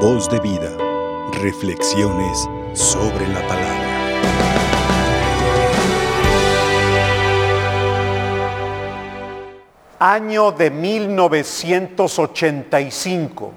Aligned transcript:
Voz 0.00 0.28
de 0.28 0.40
vida. 0.40 0.70
Reflexiones 1.40 2.48
sobre 2.74 3.26
la 3.28 3.40
palabra. 3.48 3.86
Año 9.98 10.52
de 10.52 10.70
1985. 10.70 13.52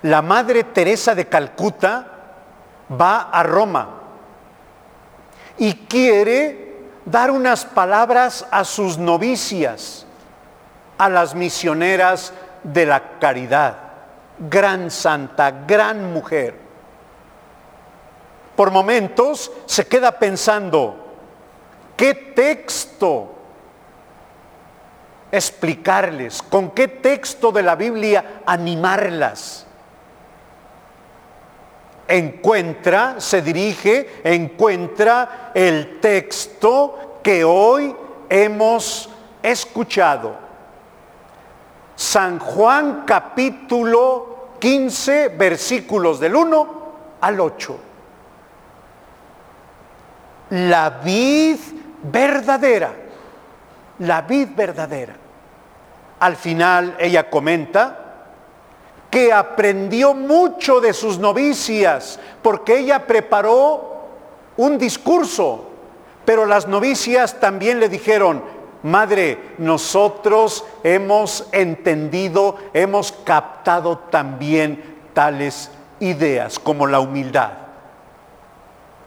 La 0.00 0.22
Madre 0.22 0.64
Teresa 0.64 1.14
de 1.14 1.26
Calcuta 1.26 2.06
va 2.90 3.28
a 3.30 3.42
Roma 3.42 4.00
y 5.58 5.74
quiere 5.74 6.86
dar 7.04 7.30
unas 7.30 7.66
palabras 7.66 8.46
a 8.50 8.64
sus 8.64 8.96
novicias, 8.96 10.06
a 10.96 11.10
las 11.10 11.34
misioneras 11.34 12.32
de 12.62 12.86
la 12.86 13.18
caridad. 13.18 13.76
Gran 14.38 14.90
santa, 14.90 15.50
gran 15.66 16.12
mujer. 16.12 16.54
Por 18.56 18.70
momentos 18.70 19.50
se 19.66 19.86
queda 19.86 20.12
pensando, 20.12 20.96
¿qué 21.96 22.14
texto 22.14 23.34
explicarles? 25.30 26.42
¿Con 26.42 26.70
qué 26.70 26.88
texto 26.88 27.52
de 27.52 27.62
la 27.62 27.76
Biblia 27.76 28.42
animarlas? 28.46 29.68
encuentra, 32.08 33.16
se 33.20 33.42
dirige, 33.42 34.20
encuentra 34.24 35.52
el 35.54 36.00
texto 36.00 37.20
que 37.22 37.44
hoy 37.44 37.94
hemos 38.30 39.10
escuchado. 39.42 40.47
San 41.98 42.38
Juan 42.38 43.02
capítulo 43.04 44.50
15 44.60 45.30
versículos 45.30 46.20
del 46.20 46.36
1 46.36 46.92
al 47.20 47.40
8. 47.40 47.78
La 50.50 50.90
vid 50.90 51.58
verdadera, 52.04 52.92
la 53.98 54.22
vid 54.22 54.50
verdadera. 54.54 55.16
Al 56.20 56.36
final 56.36 56.94
ella 57.00 57.28
comenta, 57.28 58.26
que 59.10 59.32
aprendió 59.32 60.14
mucho 60.14 60.80
de 60.80 60.92
sus 60.92 61.18
novicias, 61.18 62.20
porque 62.42 62.78
ella 62.78 63.08
preparó 63.08 64.06
un 64.56 64.78
discurso, 64.78 65.64
pero 66.24 66.46
las 66.46 66.68
novicias 66.68 67.40
también 67.40 67.80
le 67.80 67.88
dijeron, 67.88 68.57
Madre, 68.82 69.54
nosotros 69.58 70.64
hemos 70.84 71.48
entendido, 71.52 72.56
hemos 72.72 73.12
captado 73.12 73.98
también 73.98 74.98
tales 75.12 75.70
ideas 76.00 76.58
como 76.58 76.86
la 76.86 77.00
humildad. 77.00 77.52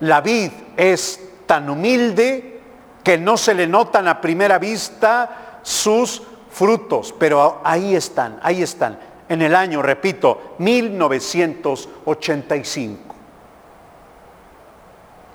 La 0.01 0.19
vid 0.19 0.51
es 0.75 1.19
tan 1.45 1.69
humilde 1.69 2.59
que 3.03 3.17
no 3.17 3.37
se 3.37 3.53
le 3.53 3.67
notan 3.67 4.07
a 4.07 4.19
primera 4.19 4.59
vista 4.59 5.59
sus 5.61 6.21
frutos, 6.49 7.13
pero 7.17 7.61
ahí 7.63 7.95
están, 7.95 8.39
ahí 8.43 8.61
están 8.61 8.99
en 9.29 9.41
el 9.41 9.55
año, 9.55 9.81
repito, 9.81 10.55
1985. 10.57 13.15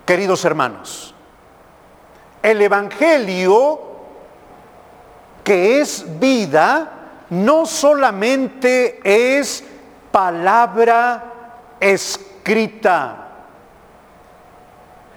Queridos 0.05 0.45
hermanos, 0.45 1.15
el 2.43 2.61
Evangelio, 2.61 3.96
que 5.47 5.81
es 5.81 6.05
vida, 6.19 7.25
no 7.31 7.67
solamente 7.67 8.99
es 9.05 9.63
palabra 10.11 11.77
escrita. 11.79 13.29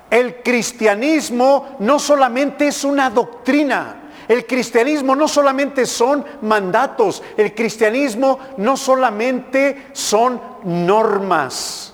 El 0.08 0.44
cristianismo 0.44 1.78
no 1.80 1.98
solamente 1.98 2.68
es 2.68 2.84
una 2.84 3.10
doctrina, 3.10 4.12
el 4.28 4.46
cristianismo 4.46 5.16
no 5.16 5.28
solamente 5.28 5.88
son 5.88 6.24
mandatos, 6.44 7.24
el 7.36 7.56
cristianismo 7.56 8.38
no 8.58 8.78
solamente 8.78 9.88
son 9.94 10.40
normas. 10.64 11.92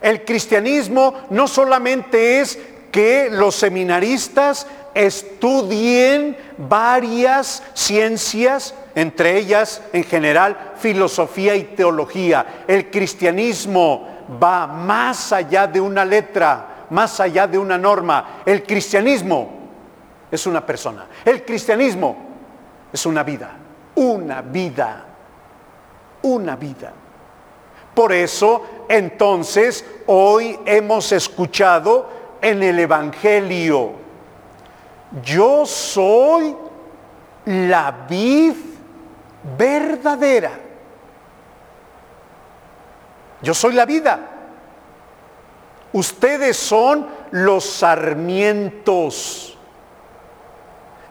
El 0.00 0.24
cristianismo 0.24 1.14
no 1.30 1.46
solamente 1.46 2.40
es 2.40 2.58
que 2.90 3.28
los 3.30 3.54
seminaristas 3.54 4.66
estudien 4.98 6.36
varias 6.56 7.62
ciencias, 7.72 8.74
entre 8.96 9.38
ellas 9.38 9.80
en 9.92 10.02
general 10.02 10.72
filosofía 10.76 11.54
y 11.54 11.62
teología. 11.62 12.64
El 12.66 12.90
cristianismo 12.90 14.08
va 14.42 14.66
más 14.66 15.32
allá 15.32 15.68
de 15.68 15.80
una 15.80 16.04
letra, 16.04 16.86
más 16.90 17.20
allá 17.20 17.46
de 17.46 17.58
una 17.58 17.78
norma. 17.78 18.42
El 18.44 18.64
cristianismo 18.64 19.50
es 20.30 20.44
una 20.46 20.66
persona. 20.66 21.06
El 21.24 21.44
cristianismo 21.44 22.16
es 22.92 23.06
una 23.06 23.22
vida, 23.22 23.52
una 23.94 24.42
vida, 24.42 25.04
una 26.22 26.56
vida. 26.56 26.92
Por 27.94 28.12
eso, 28.12 28.84
entonces, 28.88 29.84
hoy 30.06 30.58
hemos 30.66 31.12
escuchado 31.12 32.08
en 32.40 32.64
el 32.64 32.80
Evangelio, 32.80 34.07
yo 35.22 35.64
soy 35.64 36.54
la 37.46 38.06
vid 38.08 38.54
verdadera. 39.56 40.50
Yo 43.40 43.54
soy 43.54 43.72
la 43.74 43.86
vida. 43.86 44.20
Ustedes 45.92 46.56
son 46.56 47.06
los 47.30 47.64
sarmientos. 47.64 49.56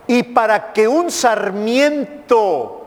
Y 0.06 0.24
para 0.24 0.72
que 0.72 0.88
un 0.88 1.12
sarmiento 1.12 2.78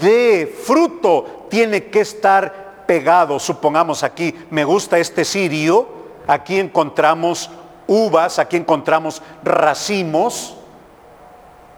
dé 0.00 0.46
fruto, 0.46 1.46
tiene 1.50 1.84
que 1.86 2.00
estar 2.00 2.84
pegado. 2.86 3.38
Supongamos 3.38 4.02
aquí, 4.02 4.34
me 4.50 4.64
gusta 4.64 4.98
este 4.98 5.24
cirio, 5.24 5.88
aquí 6.26 6.58
encontramos 6.58 7.50
uvas, 7.92 8.38
aquí 8.38 8.56
encontramos 8.56 9.22
racimos. 9.42 10.56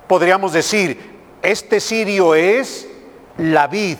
Podríamos 0.06 0.52
decir, 0.52 1.20
este 1.42 1.80
cirio 1.80 2.34
es 2.34 2.88
la 3.38 3.66
vid, 3.66 3.98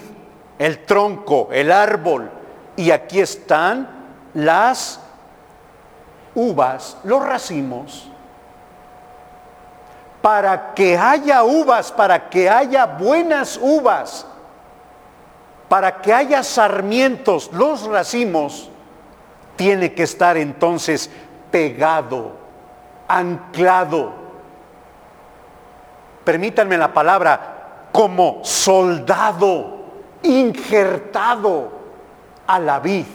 el 0.58 0.84
tronco, 0.84 1.48
el 1.50 1.72
árbol, 1.72 2.30
y 2.76 2.91
aquí 2.91 3.20
están 3.20 3.88
las 4.34 5.00
uvas, 6.34 6.98
los 7.04 7.25
racimos 7.25 8.10
para 10.25 10.72
que 10.72 10.96
haya 10.96 11.44
uvas, 11.44 11.92
para 11.92 12.31
que 12.31 12.48
haya 12.48 12.86
buenas 12.86 13.58
uvas, 13.60 14.26
para 15.69 16.00
que 16.00 16.14
haya 16.14 16.42
sarmientos, 16.42 17.50
los 17.52 17.84
racimos, 17.84 18.70
tiene 19.56 19.92
que 19.92 20.04
estar 20.04 20.38
entonces 20.38 21.10
pegado, 21.54 22.32
anclado. 23.06 24.12
Permítanme 26.25 26.76
la 26.76 26.92
palabra, 26.92 27.87
como 27.92 28.41
soldado, 28.42 29.84
injertado 30.25 31.70
a 32.44 32.59
la 32.59 32.81
vid 32.81 33.06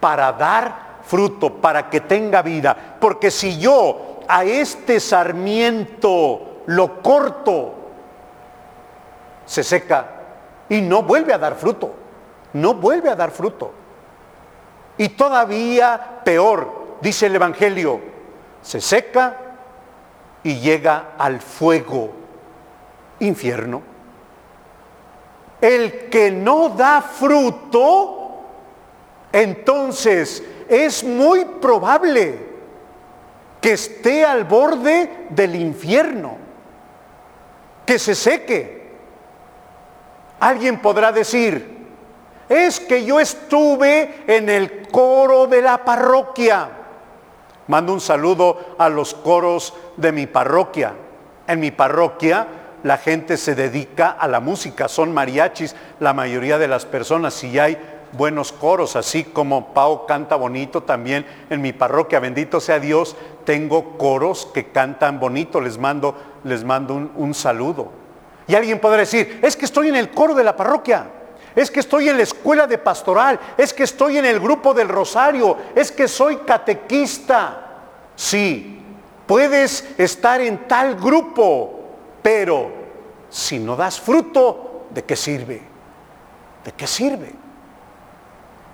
para 0.00 0.32
dar 0.32 1.00
fruto, 1.02 1.48
para 1.48 1.88
que 1.88 2.02
tenga 2.02 2.42
vida. 2.42 2.76
Porque 3.00 3.30
si 3.30 3.58
yo 3.58 4.20
a 4.28 4.44
este 4.44 5.00
sarmiento 5.00 6.64
lo 6.66 7.00
corto, 7.00 7.72
se 9.46 9.64
seca 9.64 10.08
y 10.68 10.82
no 10.82 11.04
vuelve 11.04 11.32
a 11.32 11.38
dar 11.38 11.54
fruto, 11.54 11.90
no 12.52 12.74
vuelve 12.74 13.08
a 13.08 13.16
dar 13.16 13.30
fruto. 13.30 13.72
Y 14.98 15.08
todavía 15.08 16.20
peor, 16.22 16.81
dice 17.02 17.26
el 17.26 17.34
Evangelio, 17.34 18.00
se 18.62 18.80
seca 18.80 19.36
y 20.42 20.60
llega 20.60 21.12
al 21.18 21.40
fuego, 21.40 22.12
infierno. 23.18 23.82
El 25.60 26.08
que 26.08 26.30
no 26.30 26.70
da 26.70 27.02
fruto, 27.02 28.40
entonces 29.32 30.42
es 30.68 31.04
muy 31.04 31.44
probable 31.44 32.52
que 33.60 33.72
esté 33.72 34.24
al 34.24 34.44
borde 34.44 35.26
del 35.30 35.54
infierno, 35.54 36.36
que 37.86 37.98
se 37.98 38.14
seque. 38.14 38.82
Alguien 40.40 40.80
podrá 40.80 41.12
decir, 41.12 41.72
es 42.48 42.80
que 42.80 43.04
yo 43.04 43.20
estuve 43.20 44.24
en 44.26 44.48
el 44.48 44.88
coro 44.88 45.46
de 45.46 45.62
la 45.62 45.84
parroquia. 45.84 46.81
Mando 47.68 47.92
un 47.92 48.00
saludo 48.00 48.58
a 48.78 48.88
los 48.88 49.14
coros 49.14 49.74
de 49.96 50.12
mi 50.12 50.26
parroquia. 50.26 50.94
En 51.46 51.60
mi 51.60 51.70
parroquia 51.70 52.46
la 52.82 52.98
gente 52.98 53.36
se 53.36 53.54
dedica 53.54 54.10
a 54.10 54.26
la 54.26 54.40
música, 54.40 54.88
son 54.88 55.14
mariachis 55.14 55.76
la 56.00 56.12
mayoría 56.12 56.58
de 56.58 56.68
las 56.68 56.84
personas, 56.84 57.34
si 57.34 57.58
hay 57.58 57.78
buenos 58.12 58.52
coros, 58.52 58.96
así 58.96 59.24
como 59.24 59.72
Pau 59.72 60.06
canta 60.06 60.36
bonito 60.36 60.82
también 60.82 61.24
en 61.48 61.62
mi 61.62 61.72
parroquia, 61.72 62.20
bendito 62.20 62.60
sea 62.60 62.78
Dios, 62.78 63.16
tengo 63.44 63.96
coros 63.96 64.48
que 64.52 64.66
cantan 64.66 65.20
bonito, 65.20 65.60
les 65.60 65.78
mando, 65.78 66.16
les 66.44 66.64
mando 66.64 66.94
un, 66.94 67.12
un 67.16 67.34
saludo. 67.34 67.90
Y 68.46 68.54
alguien 68.54 68.80
podrá 68.80 68.98
decir, 68.98 69.38
es 69.42 69.56
que 69.56 69.64
estoy 69.64 69.88
en 69.88 69.96
el 69.96 70.10
coro 70.10 70.34
de 70.34 70.44
la 70.44 70.56
parroquia, 70.56 71.06
es 71.54 71.70
que 71.70 71.80
estoy 71.80 72.08
en 72.08 72.16
la 72.16 72.22
escuela 72.22 72.66
de 72.66 72.78
pastoral, 72.78 73.38
es 73.56 73.72
que 73.72 73.84
estoy 73.84 74.18
en 74.18 74.24
el 74.24 74.40
grupo 74.40 74.72
del 74.72 74.88
rosario, 74.88 75.56
es 75.74 75.92
que 75.92 76.08
soy 76.08 76.38
catequista. 76.38 77.66
Sí, 78.16 78.80
puedes 79.26 79.84
estar 79.98 80.40
en 80.40 80.66
tal 80.66 80.96
grupo, 80.96 81.80
pero 82.22 82.70
si 83.28 83.58
no 83.58 83.76
das 83.76 84.00
fruto, 84.00 84.86
¿de 84.90 85.04
qué 85.04 85.16
sirve? 85.16 85.62
¿De 86.64 86.72
qué 86.72 86.86
sirve? 86.86 87.32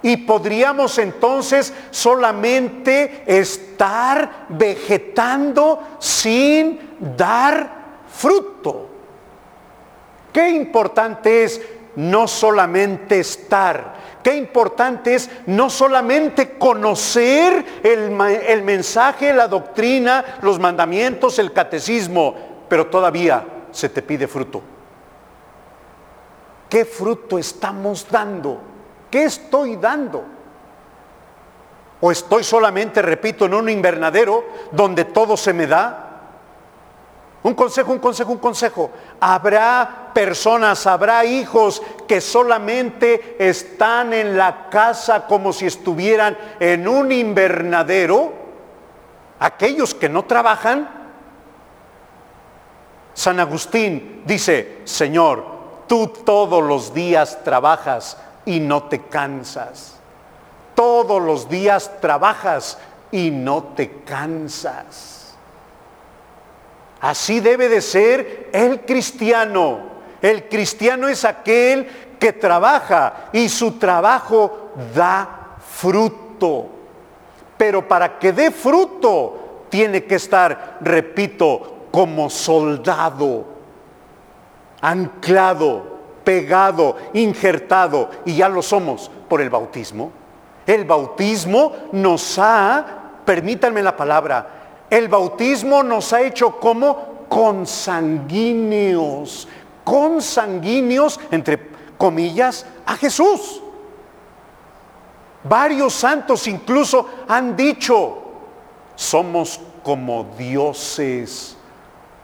Y 0.02 0.16
podríamos 0.18 0.98
entonces 0.98 1.72
solamente 1.90 3.24
estar 3.26 4.46
vegetando 4.48 5.96
sin 5.98 6.96
dar 7.16 7.78
fruto. 8.08 8.88
Qué 10.32 10.50
importante 10.50 11.44
es 11.44 11.60
no 11.98 12.28
solamente 12.28 13.18
estar, 13.18 13.94
qué 14.22 14.36
importante 14.36 15.16
es 15.16 15.28
no 15.46 15.68
solamente 15.68 16.56
conocer 16.56 17.80
el, 17.82 18.20
el, 18.20 18.62
mensaje, 18.62 19.32
la 19.32 19.48
doctrina, 19.48 20.38
los 20.42 20.60
mandamientos, 20.60 21.40
el 21.40 21.52
catecismo, 21.52 22.36
pero 22.68 22.86
todavía 22.86 23.44
se 23.72 23.88
te 23.88 24.02
pide 24.02 24.28
fruto. 24.28 24.62
¿Qué 26.68 26.84
fruto 26.84 27.36
estamos 27.36 28.06
dando? 28.08 28.60
¿Qué 29.10 29.24
estoy 29.24 29.74
dando? 29.74 30.24
¿O 32.00 32.12
estoy 32.12 32.44
solamente, 32.44 33.02
repito, 33.02 33.46
en 33.46 33.54
un 33.54 33.68
invernadero 33.68 34.44
donde 34.70 35.04
todo 35.04 35.36
se 35.36 35.52
me 35.52 35.66
da? 35.66 36.04
Un 37.42 37.54
consejo, 37.54 37.90
un 37.90 37.98
consejo, 37.98 38.30
un 38.30 38.38
consejo. 38.38 38.90
Habrá 39.18 40.07
personas, 40.18 40.84
habrá 40.88 41.24
hijos 41.24 41.80
que 42.08 42.20
solamente 42.20 43.36
están 43.38 44.12
en 44.12 44.36
la 44.36 44.68
casa 44.68 45.28
como 45.28 45.52
si 45.52 45.66
estuvieran 45.66 46.36
en 46.58 46.88
un 46.88 47.12
invernadero. 47.12 48.32
Aquellos 49.38 49.94
que 49.94 50.08
no 50.08 50.24
trabajan. 50.24 50.88
San 53.14 53.38
Agustín 53.38 54.24
dice, 54.26 54.80
Señor, 54.82 55.44
tú 55.86 56.08
todos 56.08 56.64
los 56.64 56.92
días 56.92 57.38
trabajas 57.44 58.16
y 58.44 58.58
no 58.58 58.88
te 58.88 59.02
cansas. 59.02 60.00
Todos 60.74 61.22
los 61.22 61.48
días 61.48 61.92
trabajas 62.00 62.76
y 63.12 63.30
no 63.30 63.62
te 63.76 64.02
cansas. 64.02 65.36
Así 67.00 67.38
debe 67.38 67.68
de 67.68 67.80
ser 67.80 68.50
el 68.52 68.80
cristiano. 68.80 69.87
El 70.20 70.48
cristiano 70.48 71.08
es 71.08 71.24
aquel 71.24 71.86
que 72.18 72.32
trabaja 72.32 73.28
y 73.32 73.48
su 73.48 73.78
trabajo 73.78 74.72
da 74.94 75.56
fruto. 75.60 76.66
Pero 77.56 77.86
para 77.86 78.18
que 78.18 78.32
dé 78.32 78.50
fruto 78.50 79.66
tiene 79.68 80.04
que 80.04 80.16
estar, 80.16 80.78
repito, 80.80 81.86
como 81.90 82.30
soldado, 82.30 83.44
anclado, 84.80 85.98
pegado, 86.24 86.96
injertado, 87.14 88.10
y 88.24 88.36
ya 88.36 88.48
lo 88.48 88.62
somos 88.62 89.10
por 89.28 89.40
el 89.40 89.50
bautismo. 89.50 90.12
El 90.66 90.84
bautismo 90.84 91.72
nos 91.92 92.38
ha, 92.38 92.84
permítanme 93.24 93.82
la 93.82 93.96
palabra, 93.96 94.46
el 94.90 95.08
bautismo 95.08 95.82
nos 95.82 96.12
ha 96.12 96.20
hecho 96.22 96.60
como 96.60 97.26
consanguíneos, 97.28 99.48
consanguíneos, 99.88 101.18
entre 101.30 101.70
comillas, 101.96 102.66
a 102.84 102.94
Jesús. 102.96 103.62
Varios 105.44 105.94
santos 105.94 106.46
incluso 106.46 107.08
han 107.26 107.56
dicho, 107.56 108.18
somos 108.94 109.58
como 109.82 110.24
dioses, 110.36 111.56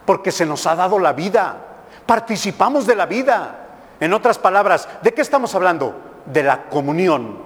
porque 0.05 0.31
se 0.31 0.44
nos 0.44 0.66
ha 0.66 0.76
dado 0.76 0.99
la 0.99 1.14
vida, 1.14 1.56
participamos 2.05 2.87
de 2.87 2.96
la 2.96 3.06
vida. 3.06 3.61
En 3.99 4.12
otras 4.12 4.38
palabras, 4.38 4.87
¿de 5.02 5.14
qué 5.14 5.22
estamos 5.22 5.55
hablando? 5.55 5.96
De 6.26 6.43
la 6.43 6.64
comunión, 6.64 7.38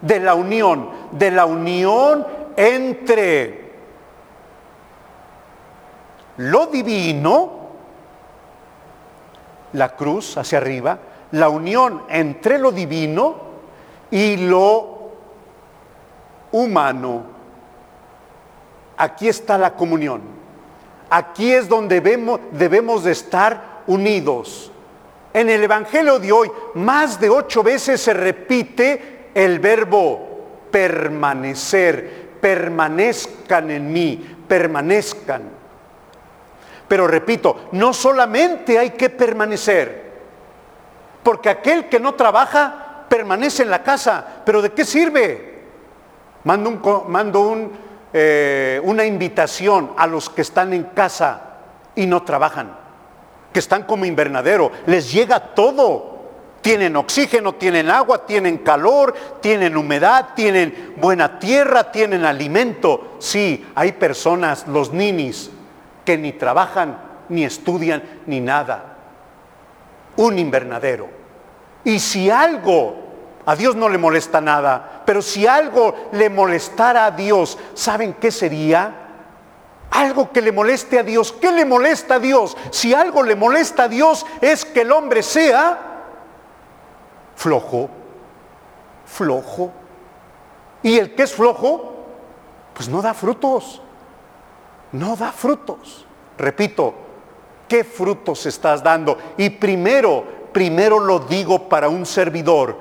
de 0.00 0.18
la 0.18 0.32
unión, 0.32 0.88
de 1.12 1.30
la 1.30 1.44
unión 1.44 2.26
entre 2.56 3.68
lo 6.38 6.66
divino, 6.66 7.57
la 9.72 9.94
cruz 9.96 10.36
hacia 10.36 10.58
arriba, 10.58 10.98
la 11.32 11.48
unión 11.48 12.02
entre 12.08 12.58
lo 12.58 12.72
divino 12.72 13.36
y 14.10 14.36
lo 14.36 15.12
humano. 16.52 17.22
Aquí 18.96 19.28
está 19.28 19.58
la 19.58 19.74
comunión. 19.74 20.22
Aquí 21.10 21.52
es 21.52 21.68
donde 21.68 22.00
debemos, 22.00 23.04
de 23.04 23.12
estar 23.12 23.82
unidos. 23.86 24.70
En 25.32 25.48
el 25.48 25.62
Evangelio 25.62 26.18
de 26.18 26.32
hoy, 26.32 26.50
más 26.74 27.20
de 27.20 27.30
ocho 27.30 27.62
veces 27.62 28.00
se 28.00 28.12
repite 28.12 29.30
el 29.34 29.58
verbo 29.58 30.28
permanecer, 30.70 32.28
permanezcan 32.40 33.70
en 33.70 33.92
mí, 33.92 34.36
permanezcan. 34.46 35.57
Pero 36.88 37.06
repito, 37.06 37.68
no 37.72 37.92
solamente 37.92 38.78
hay 38.78 38.90
que 38.90 39.10
permanecer, 39.10 40.08
porque 41.22 41.50
aquel 41.50 41.88
que 41.88 42.00
no 42.00 42.14
trabaja 42.14 43.04
permanece 43.08 43.62
en 43.62 43.70
la 43.70 43.82
casa, 43.82 44.24
pero 44.44 44.62
¿de 44.62 44.72
qué 44.72 44.84
sirve? 44.84 45.58
Mando, 46.44 46.70
un, 46.70 47.12
mando 47.12 47.70
eh, 48.12 48.80
una 48.84 49.04
invitación 49.04 49.92
a 49.96 50.06
los 50.06 50.30
que 50.30 50.42
están 50.42 50.72
en 50.72 50.84
casa 50.84 51.42
y 51.94 52.06
no 52.06 52.22
trabajan 52.22 52.88
que 53.52 53.58
están 53.58 53.84
como 53.84 54.04
invernadero, 54.04 54.70
les 54.86 55.12
llega 55.12 55.40
todo. 55.40 56.16
Tienen 56.60 56.96
oxígeno, 56.96 57.54
tienen 57.54 57.88
agua, 57.88 58.26
tienen 58.26 58.58
calor, 58.58 59.14
tienen 59.40 59.76
humedad, 59.76 60.30
tienen 60.34 60.94
buena 60.96 61.38
tierra, 61.38 61.92
tienen 61.92 62.24
alimento. 62.24 63.16
Sí, 63.20 63.64
hay 63.74 63.92
personas, 63.92 64.66
los 64.66 64.92
ninis, 64.92 65.50
que 66.08 66.16
ni 66.16 66.32
trabajan, 66.32 66.98
ni 67.28 67.44
estudian, 67.44 68.02
ni 68.24 68.40
nada. 68.40 68.96
Un 70.16 70.38
invernadero. 70.38 71.06
Y 71.84 72.00
si 72.00 72.30
algo, 72.30 72.96
a 73.44 73.54
Dios 73.54 73.76
no 73.76 73.90
le 73.90 73.98
molesta 73.98 74.40
nada, 74.40 75.02
pero 75.04 75.20
si 75.20 75.46
algo 75.46 76.08
le 76.12 76.30
molestara 76.30 77.04
a 77.04 77.10
Dios, 77.10 77.58
¿saben 77.74 78.14
qué 78.14 78.30
sería? 78.30 78.90
Algo 79.90 80.32
que 80.32 80.40
le 80.40 80.50
moleste 80.50 80.98
a 80.98 81.02
Dios. 81.02 81.30
¿Qué 81.30 81.52
le 81.52 81.66
molesta 81.66 82.14
a 82.14 82.18
Dios? 82.18 82.56
Si 82.70 82.94
algo 82.94 83.22
le 83.22 83.36
molesta 83.36 83.82
a 83.82 83.88
Dios 83.88 84.24
es 84.40 84.64
que 84.64 84.80
el 84.80 84.92
hombre 84.92 85.22
sea 85.22 85.78
flojo, 87.36 87.90
flojo. 89.04 89.72
Y 90.82 90.98
el 90.98 91.14
que 91.14 91.24
es 91.24 91.34
flojo, 91.34 91.96
pues 92.72 92.88
no 92.88 93.02
da 93.02 93.12
frutos. 93.12 93.82
No 94.92 95.16
da 95.16 95.32
frutos. 95.32 96.06
Repito, 96.38 96.94
¿qué 97.68 97.84
frutos 97.84 98.46
estás 98.46 98.82
dando? 98.82 99.18
Y 99.36 99.50
primero, 99.50 100.24
primero 100.52 100.98
lo 100.98 101.20
digo 101.20 101.68
para 101.68 101.88
un 101.88 102.06
servidor. 102.06 102.76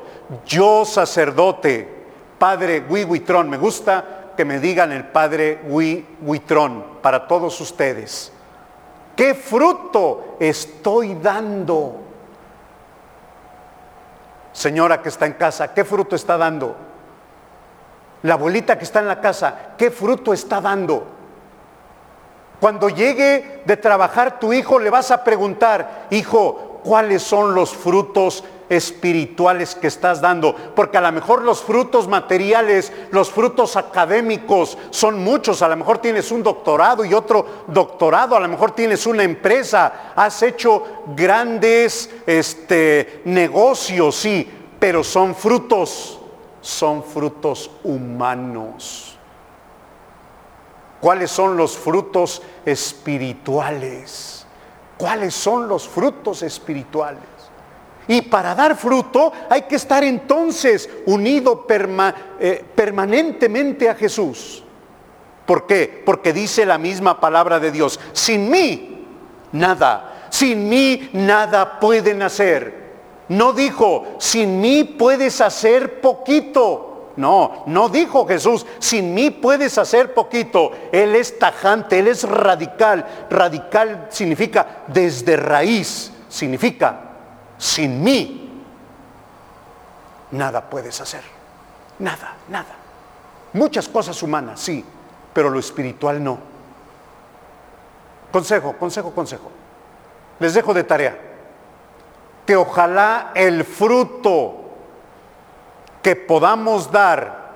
Yo 0.45 0.85
sacerdote, 0.85 2.05
Padre 2.37 2.85
Wiwitron, 2.87 3.49
me 3.49 3.57
gusta 3.57 4.33
que 4.37 4.45
me 4.45 4.59
digan 4.59 4.91
el 4.91 5.05
Padre 5.05 5.61
Huitrón 5.67 6.83
para 7.01 7.27
todos 7.27 7.59
ustedes. 7.59 8.31
¿Qué 9.15 9.33
fruto 9.33 10.37
estoy 10.39 11.15
dando? 11.15 12.01
Señora 14.53 15.01
que 15.01 15.09
está 15.09 15.25
en 15.25 15.33
casa, 15.33 15.73
¿qué 15.73 15.83
fruto 15.83 16.15
está 16.15 16.37
dando? 16.37 16.75
La 18.23 18.35
abuelita 18.35 18.77
que 18.77 18.83
está 18.83 18.99
en 18.99 19.07
la 19.07 19.19
casa, 19.19 19.73
¿qué 19.77 19.89
fruto 19.89 20.33
está 20.33 20.61
dando? 20.61 21.16
Cuando 22.59 22.89
llegue 22.89 23.61
de 23.65 23.77
trabajar 23.77 24.39
tu 24.39 24.53
hijo, 24.53 24.79
le 24.79 24.89
vas 24.89 25.11
a 25.11 25.23
preguntar, 25.23 26.07
hijo, 26.09 26.81
¿cuáles 26.83 27.21
son 27.21 27.53
los 27.53 27.71
frutos 27.71 28.43
espirituales 28.69 29.75
que 29.75 29.87
estás 29.87 30.21
dando, 30.21 30.55
porque 30.75 30.97
a 30.97 31.01
lo 31.01 31.11
mejor 31.11 31.41
los 31.41 31.61
frutos 31.61 32.07
materiales, 32.07 32.91
los 33.11 33.31
frutos 33.31 33.77
académicos 33.77 34.77
son 34.89 35.23
muchos, 35.23 35.61
a 35.61 35.67
lo 35.67 35.77
mejor 35.77 35.99
tienes 35.99 36.31
un 36.31 36.43
doctorado 36.43 37.05
y 37.05 37.13
otro 37.13 37.45
doctorado, 37.67 38.35
a 38.35 38.39
lo 38.39 38.47
mejor 38.47 38.71
tienes 38.71 39.05
una 39.05 39.23
empresa, 39.23 40.13
has 40.15 40.41
hecho 40.43 40.83
grandes 41.15 42.09
este, 42.25 43.21
negocios, 43.25 44.15
sí, 44.15 44.49
pero 44.79 45.03
son 45.03 45.33
frutos, 45.33 46.19
son 46.61 47.03
frutos 47.03 47.71
humanos. 47.83 49.16
¿Cuáles 50.99 51.31
son 51.31 51.55
los 51.55 51.77
frutos 51.77 52.41
espirituales? 52.65 54.45
¿Cuáles 54.97 55.35
son 55.35 55.67
los 55.67 55.87
frutos 55.87 56.41
espirituales? 56.41 57.21
Y 58.07 58.21
para 58.21 58.55
dar 58.55 58.75
fruto 58.75 59.31
hay 59.49 59.63
que 59.63 59.75
estar 59.75 60.03
entonces 60.03 60.89
unido 61.05 61.67
eh, 62.39 62.65
permanentemente 62.73 63.89
a 63.89 63.95
Jesús. 63.95 64.63
¿Por 65.45 65.67
qué? 65.67 66.03
Porque 66.05 66.33
dice 66.33 66.65
la 66.65 66.77
misma 66.77 67.19
palabra 67.19 67.59
de 67.59 67.71
Dios, 67.71 67.99
sin 68.13 68.49
mí 68.49 69.05
nada, 69.51 70.27
sin 70.29 70.67
mí 70.67 71.09
nada 71.13 71.79
pueden 71.79 72.21
hacer. 72.21 72.87
No 73.29 73.53
dijo, 73.53 74.15
sin 74.19 74.61
mí 74.61 74.83
puedes 74.83 75.41
hacer 75.41 75.99
poquito. 75.99 76.86
No, 77.17 77.63
no 77.65 77.89
dijo 77.89 78.27
Jesús, 78.27 78.65
sin 78.79 79.13
mí 79.13 79.31
puedes 79.31 79.77
hacer 79.77 80.13
poquito. 80.13 80.71
Él 80.91 81.15
es 81.15 81.37
tajante, 81.37 81.99
Él 81.99 82.07
es 82.07 82.23
radical. 82.23 83.05
Radical 83.29 84.07
significa 84.09 84.83
desde 84.87 85.35
raíz, 85.35 86.13
significa 86.29 87.01
sin 87.57 88.03
mí, 88.03 88.63
nada 90.31 90.69
puedes 90.69 91.01
hacer. 91.01 91.21
Nada, 91.99 92.35
nada. 92.49 92.75
Muchas 93.53 93.87
cosas 93.87 94.21
humanas, 94.21 94.59
sí, 94.59 94.85
pero 95.33 95.49
lo 95.49 95.59
espiritual 95.59 96.23
no. 96.23 96.37
Consejo, 98.31 98.73
consejo, 98.73 99.11
consejo. 99.11 99.51
Les 100.39 100.53
dejo 100.53 100.73
de 100.73 100.83
tarea 100.83 101.17
que 102.45 102.55
ojalá 102.55 103.31
el 103.33 103.63
fruto 103.63 104.66
que 106.01 106.15
podamos 106.15 106.91
dar 106.91 107.47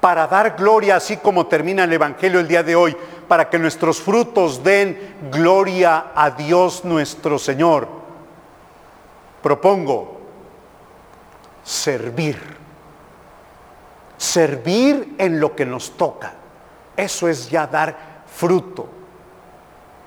para 0.00 0.26
dar 0.26 0.56
gloria, 0.56 0.96
así 0.96 1.18
como 1.18 1.46
termina 1.46 1.84
el 1.84 1.92
Evangelio 1.92 2.40
el 2.40 2.48
día 2.48 2.62
de 2.62 2.74
hoy, 2.74 2.96
para 3.28 3.48
que 3.48 3.58
nuestros 3.58 4.00
frutos 4.00 4.62
den 4.64 5.16
gloria 5.30 6.06
a 6.14 6.30
Dios 6.30 6.84
nuestro 6.84 7.38
Señor 7.38 8.00
propongo 9.42 10.20
servir. 11.62 12.58
Servir 14.16 15.14
en 15.18 15.40
lo 15.40 15.56
que 15.56 15.64
nos 15.64 15.96
toca. 15.96 16.34
Eso 16.96 17.28
es 17.28 17.48
ya 17.48 17.66
dar 17.66 18.24
fruto. 18.26 18.88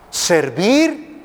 Servir 0.09 1.21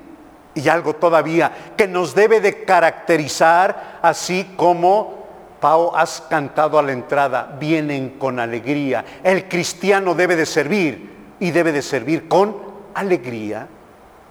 y 0.55 0.69
algo 0.69 0.95
todavía 0.97 1.75
que 1.77 1.87
nos 1.87 2.15
debe 2.15 2.41
de 2.41 2.65
caracterizar 2.65 3.99
así 4.01 4.55
como 4.57 5.18
Pau 5.61 5.95
has 5.95 6.21
cantado 6.29 6.79
a 6.79 6.83
la 6.83 6.93
entrada, 6.93 7.57
vienen 7.59 8.11
con 8.11 8.39
alegría. 8.39 9.05
El 9.23 9.49
cristiano 9.49 10.15
debe 10.15 10.37
de 10.37 10.47
servir 10.47 11.17
y 11.41 11.51
debe 11.51 11.73
de 11.73 11.83
servir 11.83 12.29
con 12.29 12.57
alegría. 12.95 13.69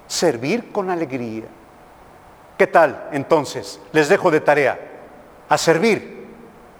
Servir 0.08 0.72
con 0.72 0.90
alegría. 0.90 1.46
¿Qué 2.58 2.68
tal 2.68 3.10
entonces? 3.12 3.80
Les 3.92 4.10
dejo 4.10 4.32
de 4.32 4.40
tarea 4.40 4.80
a 5.50 5.58
servir 5.58 6.28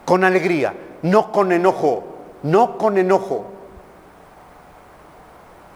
con 0.06 0.24
alegría, 0.24 0.74
no 1.02 1.32
con 1.32 1.52
enojo, 1.52 2.04
no 2.44 2.78
con 2.78 2.98
enojo. 2.98 3.57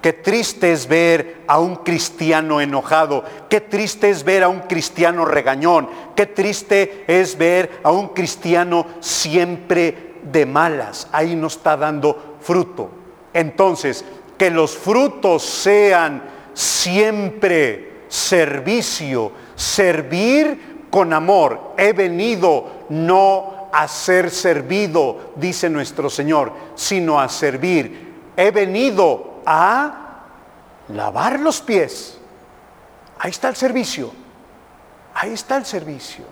Qué 0.01 0.13
triste 0.13 0.71
es 0.71 0.87
ver 0.87 1.43
a 1.45 1.59
un 1.59 1.75
cristiano 1.77 2.59
enojado, 2.59 3.23
qué 3.49 3.61
triste 3.61 4.09
es 4.09 4.23
ver 4.23 4.43
a 4.43 4.49
un 4.49 4.61
cristiano 4.61 5.25
regañón, 5.25 5.89
qué 6.15 6.25
triste 6.25 7.05
es 7.07 7.37
ver 7.37 7.79
a 7.83 7.91
un 7.91 8.07
cristiano 8.07 8.87
siempre 8.99 10.15
de 10.23 10.45
malas. 10.47 11.07
Ahí 11.11 11.35
no 11.35 11.47
está 11.47 11.77
dando 11.77 12.37
fruto. 12.41 12.89
Entonces, 13.31 14.03
que 14.39 14.49
los 14.49 14.75
frutos 14.75 15.43
sean 15.43 16.23
siempre 16.55 18.05
servicio, 18.07 19.31
servir 19.55 20.87
con 20.89 21.13
amor. 21.13 21.73
He 21.77 21.93
venido 21.93 22.85
no 22.89 23.69
a 23.71 23.87
ser 23.87 24.31
servido, 24.31 25.31
dice 25.35 25.69
nuestro 25.69 26.09
Señor, 26.09 26.51
sino 26.75 27.19
a 27.19 27.29
servir. 27.29 28.11
He 28.35 28.49
venido 28.49 29.30
a 29.45 30.11
lavar 30.89 31.39
los 31.39 31.61
pies. 31.61 32.17
Ahí 33.19 33.31
está 33.31 33.49
el 33.49 33.55
servicio. 33.55 34.11
Ahí 35.13 35.33
está 35.33 35.57
el 35.57 35.65
servicio. 35.65 36.25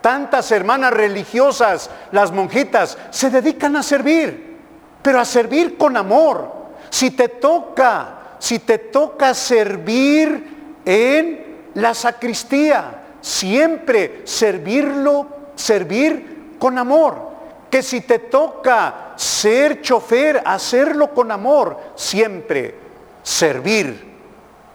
Tantas 0.00 0.50
hermanas 0.52 0.92
religiosas, 0.92 1.90
las 2.12 2.30
monjitas, 2.32 2.98
se 3.10 3.30
dedican 3.30 3.76
a 3.76 3.82
servir, 3.82 4.58
pero 5.02 5.20
a 5.20 5.24
servir 5.24 5.76
con 5.76 5.96
amor. 5.96 6.52
Si 6.90 7.10
te 7.10 7.28
toca, 7.28 8.36
si 8.38 8.60
te 8.60 8.78
toca 8.78 9.34
servir 9.34 10.80
en 10.84 11.70
la 11.74 11.94
sacristía, 11.94 13.02
siempre 13.20 14.22
servirlo, 14.24 15.28
servir 15.54 16.56
con 16.58 16.78
amor. 16.78 17.28
Que 17.70 17.82
si 17.82 18.00
te 18.00 18.18
toca 18.18 19.07
ser 19.18 19.82
chofer, 19.82 20.40
hacerlo 20.44 21.12
con 21.12 21.32
amor, 21.32 21.76
siempre 21.96 22.72
servir 23.20 24.00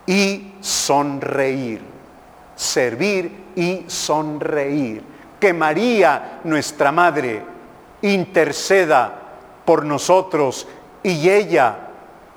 y 0.05 0.55
sonreír. 0.59 1.81
Servir 2.53 3.31
y 3.55 3.85
sonreír. 3.87 5.01
Que 5.39 5.53
María, 5.53 6.41
nuestra 6.43 6.91
Madre, 6.91 7.41
interceda 8.01 9.13
por 9.63 9.85
nosotros 9.85 10.67
y 11.01 11.29
ella 11.29 11.77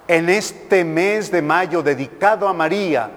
en 0.07 0.29
este 0.29 0.85
mes 0.85 1.33
de 1.33 1.43
mayo 1.43 1.83
dedicado 1.83 2.47
a 2.47 2.53
María, 2.53 3.11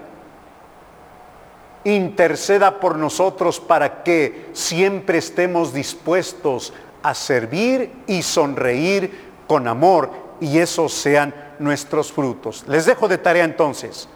interceda 1.84 2.80
por 2.80 2.98
nosotros 2.98 3.60
para 3.60 4.04
que 4.04 4.50
siempre 4.54 5.20
estemos 5.20 5.74
dispuestos 5.74 6.74
a 7.04 7.14
servir 7.14 7.92
y 8.08 8.22
sonreír 8.22 9.30
con 9.48 9.68
amor 9.68 10.12
y 10.40 10.60
esos 10.60 10.94
sean 10.94 11.34
nuestros 11.60 12.12
frutos. 12.12 12.64
Les 12.68 12.86
dejo 12.86 13.08
de 13.08 13.18
tarea 13.18 13.44
entonces, 13.44 14.08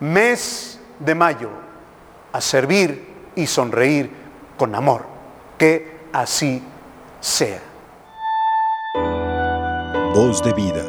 mes 0.00 0.80
de 0.98 1.14
mayo, 1.14 1.50
a 2.32 2.40
servir 2.40 3.06
y 3.34 3.46
sonreír 3.46 4.10
con 4.56 4.74
amor. 4.74 5.06
Que 5.58 5.98
así 6.12 6.62
sea. 7.20 7.60
Voz 10.14 10.42
de 10.42 10.52
vida, 10.52 10.84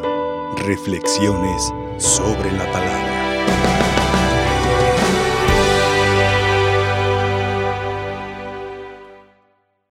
reflexiones 0.58 1.74
sobre 1.98 2.51
la 2.51 2.72
palabra. 2.72 3.09